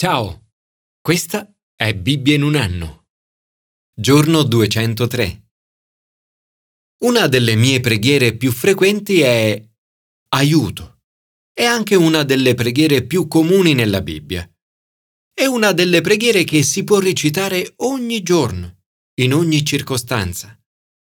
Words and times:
Ciao, 0.00 0.52
questa 1.00 1.52
è 1.74 1.92
Bibbia 1.92 2.36
in 2.36 2.42
un 2.42 2.54
anno. 2.54 3.06
Giorno 3.92 4.44
203. 4.44 5.48
Una 6.98 7.26
delle 7.26 7.56
mie 7.56 7.80
preghiere 7.80 8.36
più 8.36 8.52
frequenti 8.52 9.22
è 9.22 9.60
aiuto. 10.36 11.00
È 11.52 11.64
anche 11.64 11.96
una 11.96 12.22
delle 12.22 12.54
preghiere 12.54 13.06
più 13.06 13.26
comuni 13.26 13.74
nella 13.74 14.00
Bibbia. 14.00 14.48
È 15.34 15.46
una 15.46 15.72
delle 15.72 16.00
preghiere 16.00 16.44
che 16.44 16.62
si 16.62 16.84
può 16.84 17.00
recitare 17.00 17.72
ogni 17.78 18.22
giorno, 18.22 18.82
in 19.20 19.34
ogni 19.34 19.64
circostanza. 19.64 20.56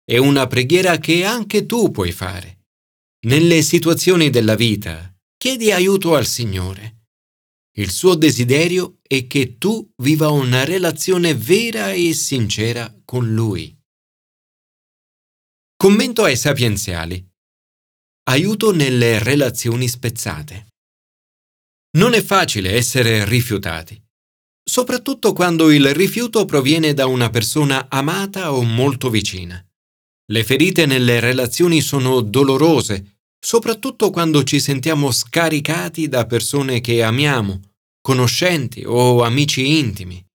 È 0.03 0.17
una 0.17 0.45
preghiera 0.47 0.97
che 0.97 1.23
anche 1.23 1.65
tu 1.65 1.89
puoi 1.89 2.11
fare. 2.11 2.65
Nelle 3.27 3.61
situazioni 3.61 4.29
della 4.29 4.55
vita, 4.55 5.09
chiedi 5.37 5.71
aiuto 5.71 6.15
al 6.15 6.25
Signore 6.25 7.02
il 7.77 7.89
suo 7.89 8.13
desiderio 8.15 8.99
è 9.01 9.25
che 9.25 9.57
tu 9.57 9.91
viva 9.97 10.29
una 10.29 10.63
relazione 10.63 11.33
vera 11.33 11.91
e 11.91 12.13
sincera 12.13 12.93
con 13.03 13.33
Lui. 13.33 13.75
Commento 15.75 16.23
ai 16.23 16.37
sapienziali. 16.37 17.25
Aiuto 18.29 18.71
nelle 18.71 19.17
relazioni 19.17 19.87
spezzate. 19.87 20.67
Non 21.97 22.13
è 22.13 22.21
facile 22.21 22.73
essere 22.73 23.25
rifiutati, 23.25 24.01
soprattutto 24.63 25.33
quando 25.33 25.71
il 25.71 25.93
rifiuto 25.93 26.45
proviene 26.45 26.93
da 26.93 27.07
una 27.07 27.29
persona 27.29 27.89
amata 27.89 28.53
o 28.53 28.63
molto 28.63 29.09
vicina. 29.09 29.63
Le 30.31 30.43
ferite 30.43 30.85
nelle 30.85 31.19
relazioni 31.19 31.81
sono 31.81 32.21
dolorose 32.21 33.12
soprattutto 33.43 34.09
quando 34.09 34.43
ci 34.43 34.61
sentiamo 34.61 35.11
scaricati 35.11 36.07
da 36.07 36.25
persone 36.25 36.79
che 36.79 37.03
amiamo, 37.03 37.59
conoscenti 37.99 38.83
o 38.85 39.21
amici 39.21 39.79
intimi. 39.79 40.25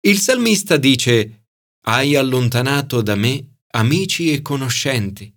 Il 0.00 0.18
salmista 0.18 0.78
dice, 0.78 1.48
Hai 1.86 2.16
allontanato 2.16 3.02
da 3.02 3.14
me 3.14 3.58
amici 3.72 4.32
e 4.32 4.40
conoscenti, 4.40 5.32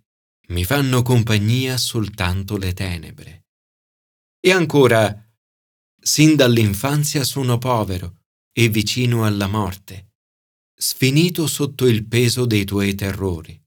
mi 0.48 0.64
fanno 0.64 1.02
compagnia 1.02 1.76
soltanto 1.76 2.56
le 2.56 2.72
tenebre. 2.72 3.44
E 4.40 4.50
ancora, 4.50 5.14
sin 6.00 6.34
dall'infanzia 6.36 7.22
sono 7.24 7.58
povero 7.58 8.22
e 8.50 8.70
vicino 8.70 9.26
alla 9.26 9.46
morte, 9.46 10.14
sfinito 10.74 11.46
sotto 11.46 11.86
il 11.86 12.06
peso 12.06 12.46
dei 12.46 12.64
tuoi 12.64 12.94
terrori. 12.94 13.59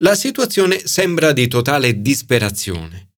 La 0.00 0.14
situazione 0.14 0.86
sembra 0.86 1.32
di 1.32 1.48
totale 1.48 2.00
disperazione. 2.00 3.14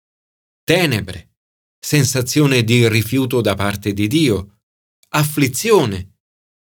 Tenebre, 0.64 1.36
sensazione 1.78 2.64
di 2.64 2.88
rifiuto 2.88 3.42
da 3.42 3.54
parte 3.54 3.92
di 3.92 4.08
Dio, 4.08 4.60
afflizione, 5.10 6.20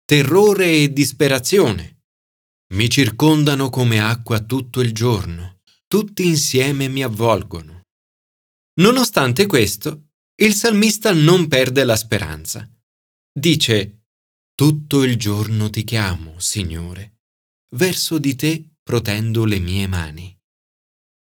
terrore 0.05 0.83
e 0.83 0.93
disperazione. 0.93 2.03
Mi 2.73 2.87
circondano 2.87 3.69
come 3.69 3.99
acqua 3.99 4.41
tutto 4.41 4.81
il 4.81 4.93
giorno, 4.93 5.61
tutti 5.87 6.27
insieme 6.27 6.87
mi 6.87 7.01
avvolgono. 7.01 7.81
Nonostante 8.79 9.47
questo, 9.47 10.09
il 10.35 10.53
salmista 10.53 11.13
non 11.13 11.47
perde 11.47 11.83
la 11.83 11.95
speranza. 11.95 12.69
Dice, 13.31 14.01
Tutto 14.53 15.03
il 15.03 15.17
giorno 15.17 15.69
ti 15.71 15.83
chiamo, 15.83 16.39
Signore. 16.39 17.21
Verso 17.71 18.19
di 18.19 18.35
te 18.35 18.74
protendo 18.85 19.45
le 19.45 19.57
mie 19.57 19.87
mani. 19.87 20.31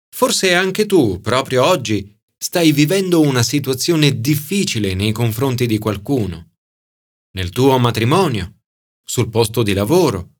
Forse 0.08 0.54
anche 0.54 0.86
tu, 0.86 1.20
proprio 1.20 1.66
oggi, 1.66 2.18
stai 2.38 2.72
vivendo 2.72 3.20
una 3.20 3.42
situazione 3.42 4.18
difficile 4.18 4.94
nei 4.94 5.12
confronti 5.12 5.66
di 5.66 5.76
qualcuno. 5.76 6.54
Nel 7.32 7.50
tuo 7.50 7.78
matrimonio, 7.78 8.62
sul 9.04 9.28
posto 9.28 9.62
di 9.62 9.74
lavoro, 9.74 10.36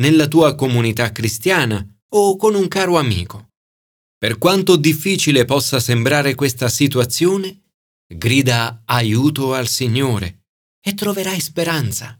nella 0.00 0.28
tua 0.28 0.54
comunità 0.54 1.10
cristiana 1.10 1.84
o 2.14 2.36
con 2.36 2.54
un 2.54 2.68
caro 2.68 2.96
amico. 2.96 3.50
Per 4.16 4.38
quanto 4.38 4.76
difficile 4.76 5.44
possa 5.44 5.80
sembrare 5.80 6.36
questa 6.36 6.68
situazione, 6.68 7.72
grida 8.06 8.82
aiuto 8.84 9.52
al 9.52 9.66
Signore 9.66 10.44
e 10.80 10.94
troverai 10.94 11.40
speranza. 11.40 12.16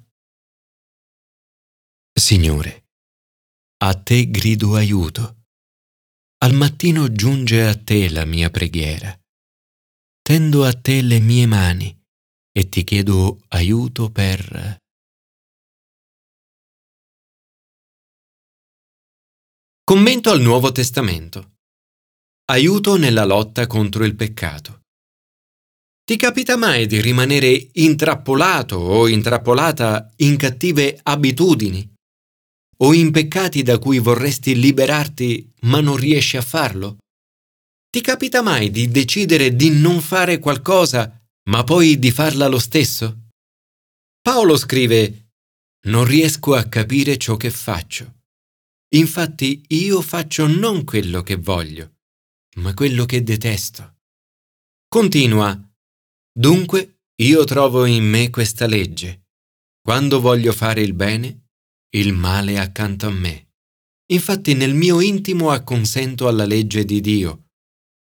Signore, 2.12 2.81
a 3.84 3.94
te 3.94 4.31
grido 4.31 4.76
aiuto. 4.76 5.43
Al 6.44 6.54
mattino 6.54 7.10
giunge 7.10 7.66
a 7.66 7.75
te 7.75 8.09
la 8.10 8.25
mia 8.25 8.48
preghiera. 8.48 9.12
Tendo 10.22 10.65
a 10.65 10.72
te 10.72 11.03
le 11.03 11.19
mie 11.19 11.47
mani 11.47 11.91
e 12.53 12.69
ti 12.69 12.84
chiedo 12.84 13.41
aiuto 13.48 14.09
per... 14.10 14.78
Commento 19.82 20.31
al 20.31 20.41
Nuovo 20.41 20.70
Testamento. 20.70 21.56
Aiuto 22.53 22.97
nella 22.97 23.25
lotta 23.25 23.66
contro 23.66 24.04
il 24.04 24.14
peccato. 24.14 24.82
Ti 26.04 26.16
capita 26.16 26.56
mai 26.56 26.87
di 26.87 27.00
rimanere 27.00 27.70
intrappolato 27.72 28.76
o 28.76 29.09
intrappolata 29.09 30.12
in 30.19 30.37
cattive 30.37 31.00
abitudini? 31.03 31.92
O 32.82 32.93
in 32.93 33.10
peccati 33.10 33.62
da 33.62 33.78
cui 33.78 33.98
vorresti 33.98 34.59
liberarti 34.59 35.53
ma 35.62 35.81
non 35.81 35.97
riesci 35.97 36.37
a 36.37 36.43
farlo? 36.43 36.98
Ti 37.91 38.00
capita 38.00 38.43
mai 38.43 38.70
di 38.70 38.88
decidere 38.88 39.54
di 39.54 39.70
non 39.70 40.00
fare 40.00 40.38
qualcosa 40.38 41.20
ma 41.48 41.65
poi 41.65 41.98
di 41.98 42.10
farla 42.10 42.47
lo 42.47 42.59
stesso? 42.59 43.28
Paolo 44.20 44.56
scrive 44.56 45.31
Non 45.87 46.04
riesco 46.04 46.54
a 46.54 46.65
capire 46.65 47.16
ciò 47.19 47.37
che 47.37 47.50
faccio. 47.50 48.20
Infatti 48.94 49.62
io 49.69 50.00
faccio 50.00 50.47
non 50.47 50.84
quello 50.84 51.22
che 51.22 51.37
voglio, 51.37 51.94
ma 52.56 52.75
quello 52.75 53.04
che 53.04 53.22
detesto. 53.22 53.97
Continua 54.88 55.59
Dunque 56.34 57.00
io 57.16 57.44
trovo 57.44 57.84
in 57.84 58.04
me 58.04 58.31
questa 58.31 58.66
legge. 58.66 59.26
Quando 59.82 60.20
voglio 60.20 60.53
fare 60.53 60.81
il 60.81 60.94
bene, 60.94 61.42
il 61.95 62.15
male 62.15 62.59
accanto 62.59 63.07
a 63.07 63.11
me. 63.11 63.49
Infatti 64.13 64.55
nel 64.55 64.75
mio 64.75 65.01
intimo 65.01 65.51
acconsento 65.51 66.27
alla 66.27 66.45
legge 66.45 66.85
di 66.85 67.01
Dio, 67.01 67.49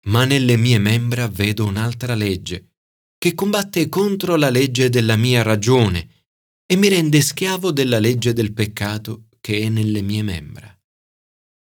ma 0.06 0.24
nelle 0.24 0.56
mie 0.56 0.78
membra 0.78 1.28
vedo 1.28 1.64
un'altra 1.66 2.14
legge, 2.14 2.74
che 3.18 3.34
combatte 3.34 3.88
contro 3.88 4.36
la 4.36 4.50
legge 4.50 4.88
della 4.90 5.16
mia 5.16 5.42
ragione 5.42 6.26
e 6.66 6.76
mi 6.76 6.88
rende 6.88 7.20
schiavo 7.20 7.72
della 7.72 7.98
legge 7.98 8.32
del 8.32 8.52
peccato 8.52 9.26
che 9.40 9.60
è 9.60 9.68
nelle 9.68 10.02
mie 10.02 10.22
membra. 10.22 10.72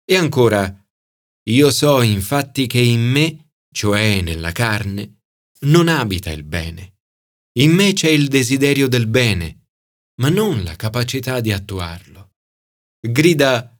E 0.05 0.15
ancora, 0.15 0.85
io 1.49 1.71
so 1.71 2.01
infatti 2.01 2.67
che 2.67 2.79
in 2.79 3.01
me, 3.01 3.53
cioè 3.71 4.21
nella 4.21 4.51
carne, 4.51 5.21
non 5.61 5.87
abita 5.87 6.29
il 6.31 6.43
bene. 6.43 6.95
In 7.59 7.71
me 7.71 7.93
c'è 7.93 8.09
il 8.09 8.27
desiderio 8.27 8.87
del 8.87 9.07
bene, 9.07 9.69
ma 10.19 10.29
non 10.29 10.63
la 10.63 10.75
capacità 10.75 11.39
di 11.39 11.51
attuarlo 11.51 12.16
grida 12.99 13.77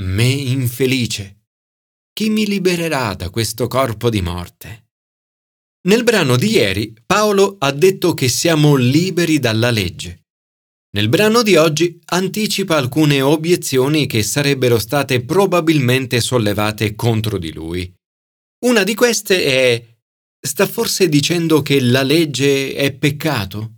Me 0.00 0.28
infelice. 0.28 1.42
Chi 2.12 2.28
mi 2.30 2.46
libererà 2.46 3.14
da 3.14 3.30
questo 3.30 3.68
corpo 3.68 4.10
di 4.10 4.20
morte? 4.20 4.88
Nel 5.86 6.04
brano 6.04 6.36
di 6.36 6.50
ieri 6.50 6.94
Paolo 7.04 7.56
ha 7.58 7.70
detto 7.70 8.14
che 8.14 8.28
siamo 8.28 8.74
liberi 8.74 9.38
dalla 9.38 9.70
legge. 9.70 10.22
Nel 10.94 11.08
brano 11.08 11.42
di 11.42 11.56
oggi 11.56 12.00
anticipa 12.06 12.76
alcune 12.76 13.20
obiezioni 13.20 14.06
che 14.06 14.22
sarebbero 14.22 14.78
state 14.78 15.24
probabilmente 15.24 16.20
sollevate 16.20 16.94
contro 16.94 17.38
di 17.38 17.52
lui. 17.52 17.92
Una 18.64 18.84
di 18.84 18.94
queste 18.94 19.44
è 19.44 19.96
sta 20.40 20.66
forse 20.66 21.08
dicendo 21.08 21.62
che 21.62 21.80
la 21.80 22.02
legge 22.02 22.74
è 22.74 22.92
peccato? 22.92 23.73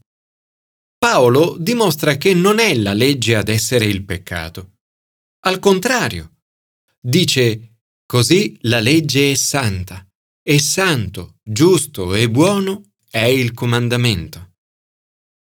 Paolo 0.98 1.56
dimostra 1.58 2.16
che 2.16 2.34
non 2.34 2.58
è 2.58 2.74
la 2.74 2.94
legge 2.94 3.36
ad 3.36 3.48
essere 3.48 3.84
il 3.84 4.04
peccato. 4.04 4.78
Al 5.46 5.58
contrario, 5.58 6.38
dice, 7.00 7.76
così 8.06 8.56
la 8.62 8.80
legge 8.80 9.32
è 9.32 9.34
santa, 9.34 10.06
e 10.42 10.58
santo, 10.58 11.36
giusto 11.42 12.14
e 12.14 12.30
buono 12.30 12.92
è 13.10 13.24
il 13.24 13.52
comandamento. 13.52 14.54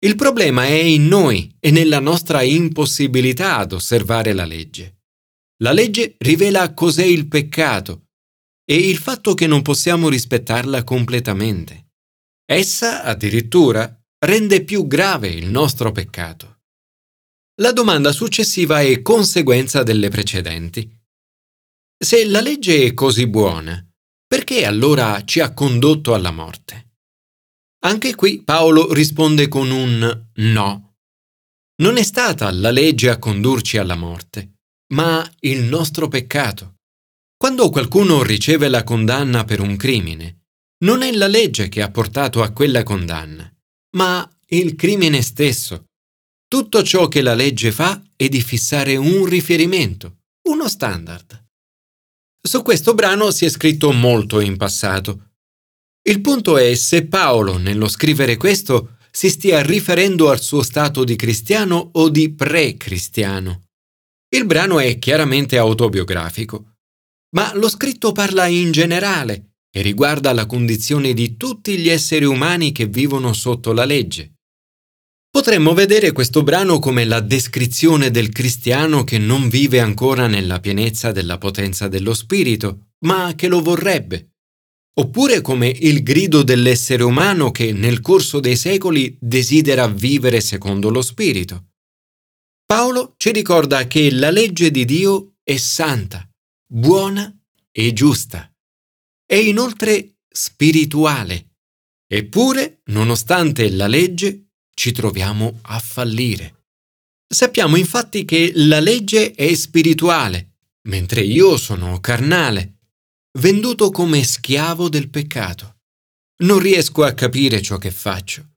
Il 0.03 0.15
problema 0.15 0.65
è 0.65 0.73
in 0.73 1.07
noi 1.07 1.55
e 1.59 1.69
nella 1.69 1.99
nostra 1.99 2.41
impossibilità 2.41 3.57
ad 3.57 3.73
osservare 3.73 4.33
la 4.33 4.45
legge. 4.45 5.01
La 5.61 5.73
legge 5.73 6.15
rivela 6.17 6.73
cos'è 6.73 7.03
il 7.03 7.27
peccato 7.27 8.07
e 8.65 8.75
il 8.75 8.97
fatto 8.97 9.35
che 9.35 9.45
non 9.45 9.61
possiamo 9.61 10.09
rispettarla 10.09 10.83
completamente. 10.83 11.89
Essa, 12.45 13.03
addirittura, 13.03 14.00
rende 14.23 14.63
più 14.63 14.85
grave 14.85 15.29
il 15.29 15.47
nostro 15.47 15.91
peccato. 15.91 16.59
La 17.61 17.71
domanda 17.71 18.11
successiva 18.11 18.81
è 18.81 19.01
conseguenza 19.01 19.81
delle 19.83 20.09
precedenti. 20.09 20.89
Se 21.97 22.25
la 22.25 22.39
legge 22.39 22.85
è 22.85 22.93
così 22.93 23.27
buona, 23.27 23.83
perché 24.27 24.65
allora 24.65 25.23
ci 25.23 25.39
ha 25.39 25.53
condotto 25.53 26.13
alla 26.13 26.31
morte? 26.31 26.93
Anche 27.83 28.13
qui 28.13 28.43
Paolo 28.43 28.93
risponde 28.93 29.47
con 29.47 29.71
un 29.71 30.27
no. 30.33 30.95
Non 31.81 31.97
è 31.97 32.03
stata 32.03 32.51
la 32.51 32.69
legge 32.69 33.09
a 33.09 33.17
condurci 33.17 33.77
alla 33.77 33.95
morte, 33.95 34.59
ma 34.93 35.27
il 35.39 35.63
nostro 35.63 36.07
peccato. 36.07 36.75
Quando 37.35 37.69
qualcuno 37.71 38.21
riceve 38.21 38.67
la 38.69 38.83
condanna 38.83 39.45
per 39.45 39.61
un 39.61 39.75
crimine, 39.77 40.43
non 40.83 41.01
è 41.01 41.11
la 41.11 41.27
legge 41.27 41.69
che 41.69 41.81
ha 41.81 41.89
portato 41.89 42.43
a 42.43 42.51
quella 42.51 42.83
condanna, 42.83 43.51
ma 43.97 44.29
il 44.47 44.75
crimine 44.75 45.21
stesso. 45.21 45.85
Tutto 46.47 46.83
ciò 46.83 47.07
che 47.07 47.21
la 47.21 47.33
legge 47.33 47.71
fa 47.71 48.01
è 48.15 48.27
di 48.27 48.41
fissare 48.41 48.95
un 48.95 49.25
riferimento, 49.25 50.17
uno 50.49 50.67
standard. 50.67 51.45
Su 52.41 52.61
questo 52.61 52.93
brano 52.93 53.31
si 53.31 53.45
è 53.45 53.49
scritto 53.49 53.91
molto 53.91 54.39
in 54.39 54.57
passato, 54.57 55.31
il 56.03 56.19
punto 56.21 56.57
è 56.57 56.73
se 56.73 57.05
Paolo, 57.05 57.57
nello 57.57 57.87
scrivere 57.87 58.35
questo, 58.35 58.97
si 59.11 59.29
stia 59.29 59.61
riferendo 59.61 60.31
al 60.31 60.41
suo 60.41 60.63
stato 60.63 61.03
di 61.03 61.15
cristiano 61.15 61.91
o 61.93 62.09
di 62.09 62.33
pre-cristiano. 62.33 63.65
Il 64.33 64.45
brano 64.45 64.79
è 64.79 64.97
chiaramente 64.97 65.59
autobiografico, 65.59 66.77
ma 67.35 67.53
lo 67.53 67.69
scritto 67.69 68.13
parla 68.13 68.47
in 68.47 68.71
generale 68.71 69.50
e 69.71 69.81
riguarda 69.81 70.33
la 70.33 70.45
condizione 70.45 71.13
di 71.13 71.37
tutti 71.37 71.77
gli 71.77 71.89
esseri 71.89 72.25
umani 72.25 72.71
che 72.71 72.87
vivono 72.87 73.33
sotto 73.33 73.71
la 73.71 73.85
legge. 73.85 74.33
Potremmo 75.29 75.73
vedere 75.73 76.11
questo 76.11 76.43
brano 76.43 76.79
come 76.79 77.05
la 77.05 77.21
descrizione 77.21 78.11
del 78.11 78.29
cristiano 78.29 79.03
che 79.05 79.17
non 79.17 79.47
vive 79.47 79.79
ancora 79.79 80.27
nella 80.27 80.59
pienezza 80.59 81.11
della 81.11 81.37
potenza 81.37 81.87
dello 81.87 82.13
Spirito, 82.13 82.89
ma 83.05 83.33
che 83.35 83.47
lo 83.47 83.61
vorrebbe 83.61 84.31
oppure 84.93 85.41
come 85.41 85.67
il 85.67 86.03
grido 86.03 86.43
dell'essere 86.43 87.03
umano 87.03 87.51
che 87.51 87.71
nel 87.71 88.01
corso 88.01 88.39
dei 88.39 88.57
secoli 88.57 89.17
desidera 89.19 89.87
vivere 89.87 90.41
secondo 90.41 90.89
lo 90.89 91.01
Spirito. 91.01 91.69
Paolo 92.65 93.13
ci 93.17 93.31
ricorda 93.31 93.87
che 93.87 94.11
la 94.11 94.29
legge 94.29 94.71
di 94.71 94.85
Dio 94.85 95.35
è 95.43 95.57
santa, 95.57 96.27
buona 96.67 97.33
e 97.71 97.93
giusta. 97.93 98.50
È 99.31 99.35
inoltre 99.35 100.17
spirituale. 100.27 101.51
Eppure, 102.05 102.81
nonostante 102.87 103.71
la 103.71 103.87
legge, 103.87 104.47
ci 104.75 104.91
troviamo 104.91 105.59
a 105.61 105.79
fallire. 105.79 106.65
Sappiamo 107.33 107.77
infatti 107.77 108.25
che 108.25 108.51
la 108.53 108.81
legge 108.81 109.31
è 109.31 109.55
spirituale, 109.55 110.57
mentre 110.89 111.21
io 111.21 111.55
sono 111.55 112.01
carnale 112.01 112.79
venduto 113.39 113.89
come 113.89 114.21
schiavo 114.21 114.89
del 114.89 115.09
peccato. 115.09 115.77
Non 116.43 116.59
riesco 116.59 117.05
a 117.05 117.13
capire 117.13 117.61
ciò 117.61 117.77
che 117.77 117.91
faccio. 117.91 118.55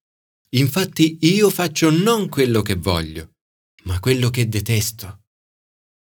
Infatti 0.57 1.19
io 1.21 1.51
faccio 1.51 1.89
non 1.91 2.29
quello 2.29 2.63
che 2.63 2.75
voglio, 2.75 3.35
ma 3.85 4.01
quello 4.01 4.29
che 4.29 4.49
detesto. 4.49 5.24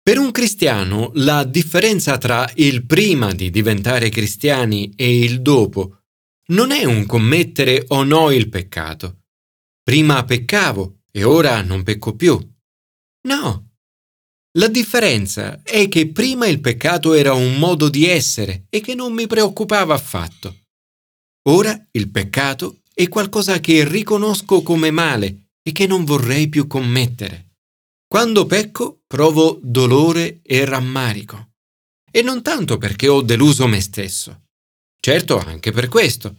Per 0.07 0.17
un 0.17 0.31
cristiano 0.31 1.11
la 1.15 1.43
differenza 1.43 2.17
tra 2.17 2.49
il 2.55 2.85
prima 2.85 3.33
di 3.33 3.49
diventare 3.49 4.07
cristiani 4.07 4.93
e 4.95 5.19
il 5.19 5.41
dopo 5.41 6.03
non 6.53 6.71
è 6.71 6.85
un 6.85 7.05
commettere 7.05 7.83
o 7.89 8.05
no 8.05 8.31
il 8.31 8.47
peccato. 8.47 9.23
Prima 9.83 10.23
peccavo 10.23 10.99
e 11.11 11.25
ora 11.25 11.61
non 11.61 11.83
pecco 11.83 12.15
più. 12.15 12.39
No, 13.27 13.71
la 14.57 14.69
differenza 14.69 15.61
è 15.61 15.89
che 15.89 16.09
prima 16.09 16.47
il 16.47 16.61
peccato 16.61 17.13
era 17.13 17.33
un 17.33 17.57
modo 17.57 17.89
di 17.89 18.07
essere 18.07 18.67
e 18.69 18.79
che 18.79 18.95
non 18.95 19.11
mi 19.11 19.27
preoccupava 19.27 19.93
affatto. 19.93 20.67
Ora 21.49 21.85
il 21.91 22.09
peccato 22.09 22.79
è 22.93 23.09
qualcosa 23.09 23.59
che 23.59 23.85
riconosco 23.85 24.61
come 24.61 24.89
male 24.89 25.49
e 25.61 25.73
che 25.73 25.85
non 25.85 26.05
vorrei 26.05 26.47
più 26.47 26.65
commettere. 26.65 27.55
Quando 28.07 28.45
pecco 28.45 28.96
provo 29.07 29.59
dolore 29.63 30.41
e 30.43 30.65
rammarico. 30.65 31.53
E 32.11 32.21
non 32.21 32.41
tanto 32.41 32.77
perché 32.77 33.07
ho 33.07 33.21
deluso 33.21 33.65
me 33.67 33.79
stesso. 33.79 34.43
Certo 34.99 35.39
anche 35.39 35.71
per 35.71 35.87
questo, 35.87 36.35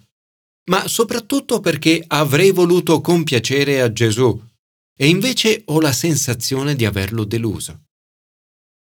ma 0.68 0.86
soprattutto 0.86 1.60
perché 1.60 2.04
avrei 2.06 2.50
voluto 2.50 3.00
compiacere 3.00 3.80
a 3.80 3.90
Gesù 3.90 4.46
e 5.00 5.08
invece 5.08 5.62
ho 5.66 5.80
la 5.80 5.92
sensazione 5.92 6.74
di 6.74 6.84
averlo 6.84 7.24
deluso. 7.24 7.84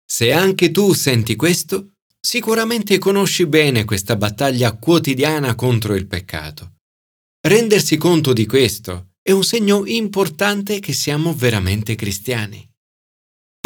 Se 0.05 0.31
anche 0.31 0.71
tu 0.71 0.93
senti 0.93 1.35
questo, 1.35 1.91
sicuramente 2.19 2.97
conosci 2.97 3.45
bene 3.45 3.85
questa 3.85 4.15
battaglia 4.15 4.73
quotidiana 4.73 5.55
contro 5.55 5.95
il 5.95 6.07
peccato. 6.07 6.75
Rendersi 7.47 7.97
conto 7.97 8.33
di 8.33 8.45
questo 8.45 9.11
è 9.21 9.31
un 9.31 9.43
segno 9.43 9.85
importante 9.85 10.79
che 10.79 10.93
siamo 10.93 11.33
veramente 11.33 11.95
cristiani. 11.95 12.67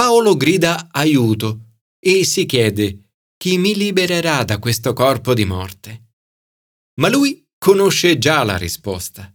Paolo 0.02 0.36
grida 0.36 0.88
aiuto 0.90 1.76
e 2.00 2.26
si 2.26 2.48
chiede 2.48 3.12
chi 3.38 3.60
mi 3.60 3.76
libererà 3.76 4.44
da 4.44 4.58
questo 4.58 4.94
corpo 4.94 5.36
di 5.36 5.46
morte. 5.46 6.14
Ma 7.00 7.08
lui 7.08 7.48
conosce 7.56 8.18
già 8.18 8.44
la 8.44 8.58
risposta. 8.58 9.32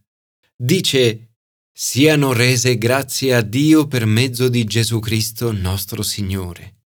Dice 0.56 1.36
siano 1.72 2.32
rese 2.32 2.78
grazie 2.78 3.36
a 3.36 3.42
Dio 3.42 3.86
per 3.86 4.06
mezzo 4.06 4.48
di 4.48 4.64
Gesù 4.64 4.98
Cristo 4.98 5.52
nostro 5.52 6.02
Signore. 6.02 6.86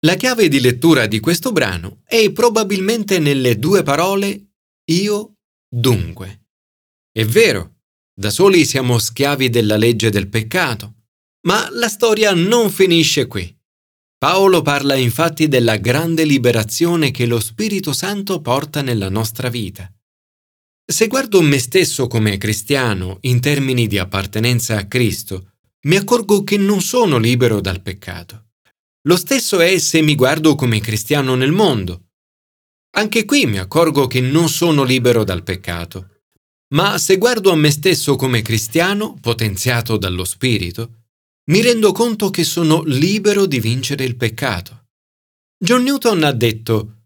La 0.00 0.16
chiave 0.16 0.48
di 0.48 0.60
lettura 0.60 1.06
di 1.06 1.20
questo 1.20 1.52
brano 1.52 2.02
è 2.04 2.30
probabilmente 2.32 3.18
nelle 3.18 3.58
due 3.58 3.82
parole 3.82 4.56
io 4.90 5.36
dunque. 5.66 6.48
È 7.10 7.24
vero, 7.24 7.76
da 8.12 8.28
soli 8.28 8.66
siamo 8.66 8.98
schiavi 8.98 9.48
della 9.48 9.78
legge 9.78 10.10
del 10.10 10.28
peccato, 10.28 10.93
ma 11.46 11.68
la 11.72 11.88
storia 11.88 12.32
non 12.32 12.70
finisce 12.70 13.26
qui. 13.26 13.54
Paolo 14.18 14.62
parla 14.62 14.94
infatti 14.94 15.48
della 15.48 15.76
grande 15.76 16.24
liberazione 16.24 17.10
che 17.10 17.26
lo 17.26 17.40
Spirito 17.40 17.92
Santo 17.92 18.40
porta 18.40 18.80
nella 18.80 19.10
nostra 19.10 19.48
vita. 19.48 19.90
Se 20.86 21.06
guardo 21.08 21.40
me 21.42 21.58
stesso 21.58 22.06
come 22.06 22.38
cristiano 22.38 23.18
in 23.22 23.40
termini 23.40 23.86
di 23.86 23.98
appartenenza 23.98 24.76
a 24.78 24.86
Cristo, 24.86 25.52
mi 25.86 25.96
accorgo 25.96 26.42
che 26.44 26.56
non 26.56 26.80
sono 26.80 27.18
libero 27.18 27.60
dal 27.60 27.82
peccato. 27.82 28.46
Lo 29.06 29.16
stesso 29.16 29.60
è 29.60 29.78
se 29.78 30.00
mi 30.00 30.14
guardo 30.14 30.54
come 30.54 30.80
cristiano 30.80 31.34
nel 31.34 31.52
mondo. 31.52 32.06
Anche 32.96 33.26
qui 33.26 33.44
mi 33.44 33.58
accorgo 33.58 34.06
che 34.06 34.20
non 34.20 34.48
sono 34.48 34.84
libero 34.84 35.24
dal 35.24 35.42
peccato. 35.42 36.20
Ma 36.74 36.96
se 36.96 37.18
guardo 37.18 37.50
a 37.50 37.56
me 37.56 37.70
stesso 37.70 38.16
come 38.16 38.40
cristiano, 38.40 39.18
potenziato 39.20 39.98
dallo 39.98 40.24
Spirito, 40.24 41.03
mi 41.50 41.60
rendo 41.60 41.92
conto 41.92 42.30
che 42.30 42.44
sono 42.44 42.82
libero 42.82 43.46
di 43.46 43.60
vincere 43.60 44.04
il 44.04 44.16
peccato. 44.16 44.88
John 45.58 45.82
Newton 45.82 46.22
ha 46.24 46.32
detto, 46.32 47.04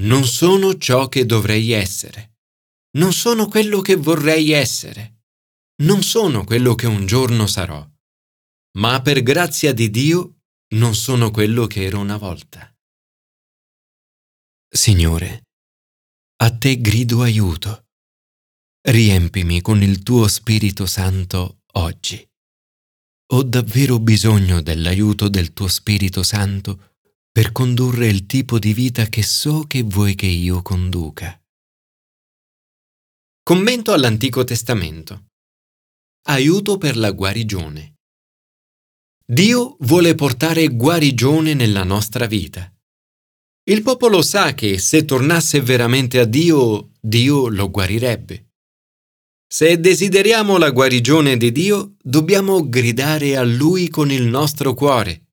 non 0.00 0.24
sono 0.24 0.76
ciò 0.76 1.08
che 1.08 1.26
dovrei 1.26 1.70
essere. 1.72 2.38
Non 2.92 3.12
sono 3.12 3.46
quello 3.46 3.80
che 3.80 3.96
vorrei 3.96 4.50
essere. 4.50 5.22
Non 5.82 6.02
sono 6.02 6.44
quello 6.44 6.74
che 6.74 6.86
un 6.86 7.06
giorno 7.06 7.46
sarò. 7.46 7.86
Ma 8.78 9.00
per 9.02 9.22
grazia 9.22 9.72
di 9.72 9.90
Dio 9.90 10.40
non 10.74 10.94
sono 10.94 11.30
quello 11.30 11.66
che 11.66 11.84
ero 11.84 11.98
una 11.98 12.16
volta. 12.16 12.72
Signore, 14.72 15.48
a 16.42 16.56
te 16.56 16.80
grido 16.80 17.22
aiuto. 17.22 17.86
Riempimi 18.82 19.60
con 19.60 19.82
il 19.82 20.02
tuo 20.02 20.28
Spirito 20.28 20.86
Santo 20.86 21.60
oggi. 21.72 22.29
Ho 23.32 23.44
davvero 23.44 24.00
bisogno 24.00 24.60
dell'aiuto 24.60 25.28
del 25.28 25.52
tuo 25.52 25.68
Spirito 25.68 26.24
Santo 26.24 26.96
per 27.30 27.52
condurre 27.52 28.08
il 28.08 28.26
tipo 28.26 28.58
di 28.58 28.72
vita 28.72 29.06
che 29.06 29.22
so 29.22 29.62
che 29.68 29.82
vuoi 29.84 30.16
che 30.16 30.26
io 30.26 30.62
conduca. 30.62 31.40
Commento 33.44 33.92
all'Antico 33.92 34.42
Testamento. 34.42 35.26
Aiuto 36.26 36.76
per 36.76 36.96
la 36.96 37.12
guarigione. 37.12 37.98
Dio 39.24 39.76
vuole 39.80 40.16
portare 40.16 40.66
guarigione 40.66 41.54
nella 41.54 41.84
nostra 41.84 42.26
vita. 42.26 42.68
Il 43.62 43.82
popolo 43.82 44.22
sa 44.22 44.54
che 44.54 44.76
se 44.78 45.04
tornasse 45.04 45.60
veramente 45.60 46.18
a 46.18 46.24
Dio, 46.24 46.90
Dio 47.00 47.46
lo 47.46 47.70
guarirebbe. 47.70 48.49
Se 49.52 49.80
desideriamo 49.80 50.58
la 50.58 50.70
guarigione 50.70 51.36
di 51.36 51.50
Dio, 51.50 51.96
dobbiamo 52.00 52.68
gridare 52.68 53.36
a 53.36 53.42
Lui 53.42 53.88
con 53.88 54.12
il 54.12 54.22
nostro 54.22 54.74
cuore. 54.74 55.32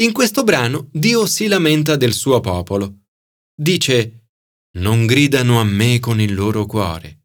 In 0.00 0.12
questo 0.12 0.44
brano 0.44 0.88
Dio 0.90 1.26
si 1.26 1.46
lamenta 1.46 1.96
del 1.96 2.14
suo 2.14 2.40
popolo. 2.40 3.00
Dice, 3.54 4.28
non 4.78 5.04
gridano 5.04 5.60
a 5.60 5.64
me 5.64 5.98
con 5.98 6.22
il 6.22 6.32
loro 6.32 6.64
cuore. 6.64 7.24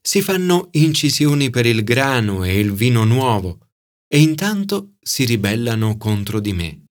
Si 0.00 0.22
fanno 0.22 0.68
incisioni 0.70 1.50
per 1.50 1.66
il 1.66 1.82
grano 1.82 2.44
e 2.44 2.60
il 2.60 2.72
vino 2.72 3.02
nuovo 3.02 3.58
e 4.06 4.20
intanto 4.20 4.92
si 5.02 5.24
ribellano 5.24 5.96
contro 5.96 6.38
di 6.38 6.52
me. 6.52 6.84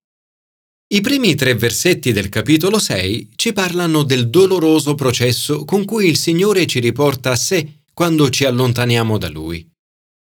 I 0.91 0.99
primi 0.99 1.35
tre 1.35 1.55
versetti 1.55 2.11
del 2.11 2.27
capitolo 2.27 2.77
6 2.77 3.31
ci 3.37 3.53
parlano 3.53 4.03
del 4.03 4.29
doloroso 4.29 4.95
processo 4.95 5.63
con 5.63 5.85
cui 5.85 6.09
il 6.09 6.17
Signore 6.17 6.67
ci 6.67 6.81
riporta 6.81 7.31
a 7.31 7.37
sé 7.37 7.79
quando 7.93 8.29
ci 8.29 8.45
allontaniamo 8.45 9.17
da 9.17 9.29
Lui. 9.29 9.69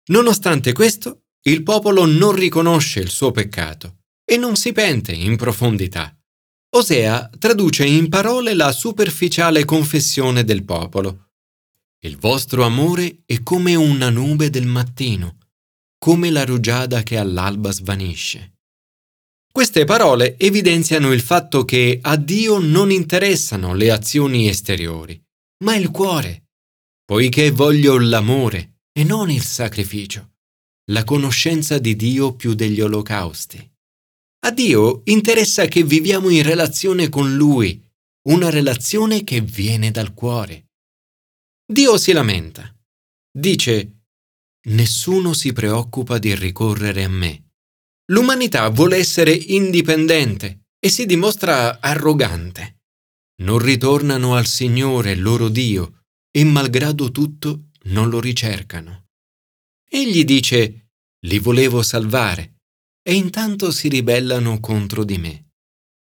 Nonostante 0.06 0.72
questo, 0.72 1.24
il 1.44 1.62
popolo 1.62 2.04
non 2.06 2.32
riconosce 2.32 3.00
il 3.00 3.10
suo 3.10 3.30
peccato 3.30 3.98
e 4.24 4.36
non 4.36 4.56
si 4.56 4.72
pente 4.72 5.12
in 5.12 5.36
profondità. 5.36 6.16
Osea 6.74 7.30
traduce 7.38 7.84
in 7.84 8.08
parole 8.08 8.54
la 8.54 8.72
superficiale 8.72 9.64
confessione 9.64 10.44
del 10.44 10.64
popolo. 10.64 11.30
Il 12.04 12.16
vostro 12.16 12.64
amore 12.64 13.22
è 13.26 13.42
come 13.42 13.74
una 13.74 14.10
nube 14.10 14.50
del 14.50 14.66
mattino, 14.66 15.38
come 15.98 16.30
la 16.30 16.44
rugiada 16.44 17.02
che 17.02 17.16
all'alba 17.16 17.70
svanisce. 17.70 18.54
Queste 19.52 19.84
parole 19.84 20.38
evidenziano 20.38 21.12
il 21.12 21.20
fatto 21.20 21.64
che 21.64 21.98
a 22.00 22.16
Dio 22.16 22.58
non 22.58 22.90
interessano 22.90 23.74
le 23.74 23.90
azioni 23.90 24.48
esteriori, 24.48 25.22
ma 25.64 25.76
il 25.76 25.90
cuore, 25.90 26.41
poiché 27.12 27.50
voglio 27.50 27.98
l'amore 27.98 28.78
e 28.90 29.04
non 29.04 29.30
il 29.30 29.42
sacrificio, 29.42 30.36
la 30.92 31.04
conoscenza 31.04 31.76
di 31.76 31.94
Dio 31.94 32.34
più 32.34 32.54
degli 32.54 32.80
olocausti. 32.80 33.70
A 34.46 34.50
Dio 34.50 35.02
interessa 35.04 35.66
che 35.66 35.82
viviamo 35.82 36.30
in 36.30 36.42
relazione 36.42 37.10
con 37.10 37.36
Lui, 37.36 37.78
una 38.30 38.48
relazione 38.48 39.24
che 39.24 39.42
viene 39.42 39.90
dal 39.90 40.14
cuore. 40.14 40.70
Dio 41.70 41.98
si 41.98 42.12
lamenta. 42.12 42.74
Dice, 43.30 44.04
Nessuno 44.68 45.34
si 45.34 45.52
preoccupa 45.52 46.16
di 46.16 46.34
ricorrere 46.34 47.04
a 47.04 47.10
me. 47.10 47.50
L'umanità 48.10 48.66
vuole 48.70 48.96
essere 48.96 49.32
indipendente 49.32 50.68
e 50.78 50.88
si 50.88 51.04
dimostra 51.04 51.78
arrogante. 51.78 52.84
Non 53.42 53.58
ritornano 53.58 54.34
al 54.34 54.46
Signore 54.46 55.14
loro 55.14 55.50
Dio 55.50 56.01
e 56.34 56.44
malgrado 56.44 57.12
tutto 57.12 57.68
non 57.84 58.08
lo 58.08 58.18
ricercano. 58.18 59.10
Egli 59.88 60.24
dice, 60.24 60.88
li 61.26 61.38
volevo 61.38 61.82
salvare, 61.82 62.56
e 63.02 63.14
intanto 63.14 63.70
si 63.70 63.88
ribellano 63.88 64.58
contro 64.58 65.04
di 65.04 65.18
me. 65.18 65.50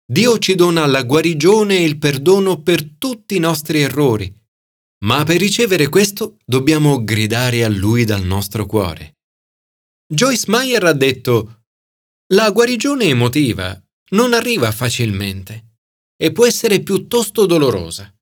Dio 0.05 0.39
ci 0.39 0.55
dona 0.55 0.85
la 0.87 1.03
guarigione 1.05 1.79
e 1.79 1.85
il 1.85 1.97
perdono 1.97 2.61
per 2.61 2.85
tutti 2.99 3.37
i 3.37 3.39
nostri 3.39 3.81
errori, 3.81 4.33
ma 5.05 5.25
per 5.25 5.39
ricevere 5.39 5.89
questo 5.89 6.37
dobbiamo 6.45 7.03
gridare 7.03 7.65
a 7.65 7.69
Lui 7.69 8.05
dal 8.05 8.23
nostro 8.23 8.67
cuore. 8.67 9.17
Joyce 10.07 10.45
Meyer 10.49 10.85
ha 10.85 10.93
detto, 10.93 11.63
la 12.35 12.51
guarigione 12.51 13.07
emotiva 13.07 13.83
non 14.11 14.35
arriva 14.35 14.71
facilmente 14.71 15.79
e 16.17 16.33
può 16.33 16.47
essere 16.47 16.83
piuttosto 16.83 17.47
dolorosa. 17.47 18.15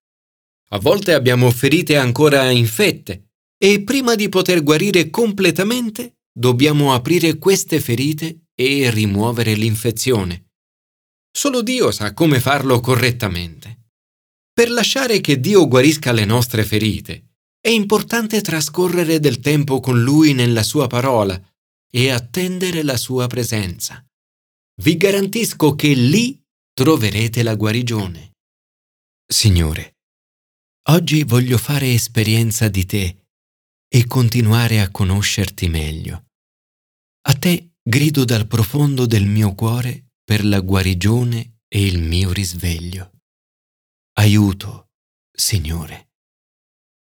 A 0.72 0.78
volte 0.78 1.14
abbiamo 1.14 1.50
ferite 1.50 1.96
ancora 1.96 2.50
infette 2.50 3.32
e 3.58 3.82
prima 3.82 4.14
di 4.14 4.28
poter 4.28 4.62
guarire 4.62 5.10
completamente 5.10 6.20
dobbiamo 6.32 6.94
aprire 6.94 7.38
queste 7.38 7.80
ferite 7.80 8.46
e 8.54 8.88
rimuovere 8.90 9.54
l'infezione. 9.54 10.50
Solo 11.30 11.62
Dio 11.62 11.90
sa 11.90 12.14
come 12.14 12.40
farlo 12.40 12.80
correttamente. 12.80 13.88
Per 14.52 14.70
lasciare 14.70 15.20
che 15.20 15.40
Dio 15.40 15.66
guarisca 15.66 16.12
le 16.12 16.24
nostre 16.24 16.64
ferite, 16.64 17.34
è 17.60 17.68
importante 17.68 18.40
trascorrere 18.40 19.20
del 19.20 19.40
tempo 19.40 19.80
con 19.80 20.02
Lui 20.02 20.34
nella 20.34 20.62
Sua 20.62 20.86
parola 20.86 21.40
e 21.90 22.10
attendere 22.10 22.82
la 22.82 22.96
Sua 22.96 23.26
presenza. 23.26 24.04
Vi 24.82 24.96
garantisco 24.96 25.74
che 25.74 25.92
lì 25.92 26.40
troverete 26.72 27.42
la 27.42 27.54
guarigione. 27.54 28.32
Signore, 29.26 29.96
oggi 30.92 31.22
voglio 31.22 31.56
fare 31.56 31.92
esperienza 31.92 32.68
di 32.68 32.84
Te 32.84 33.26
e 33.88 34.06
continuare 34.06 34.80
a 34.80 34.90
conoscerti 34.90 35.68
meglio. 35.68 36.26
A 37.28 37.34
Te 37.34 37.74
grido 37.80 38.24
dal 38.24 38.46
profondo 38.46 39.06
del 39.06 39.26
mio 39.26 39.54
cuore 39.54 40.10
per 40.24 40.44
la 40.44 40.60
guarigione 40.60 41.58
e 41.68 41.86
il 41.86 42.02
mio 42.02 42.32
risveglio. 42.32 43.12
Aiuto, 44.18 44.90
Signore. 45.32 46.09